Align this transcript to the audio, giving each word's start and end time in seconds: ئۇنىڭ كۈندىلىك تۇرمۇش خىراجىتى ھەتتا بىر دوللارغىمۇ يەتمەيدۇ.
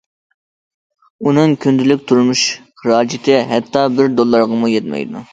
ئۇنىڭ 1.25 1.51
كۈندىلىك 1.65 2.01
تۇرمۇش 2.11 2.41
خىراجىتى 2.83 3.35
ھەتتا 3.51 3.83
بىر 3.99 4.09
دوللارغىمۇ 4.21 4.71
يەتمەيدۇ. 4.73 5.23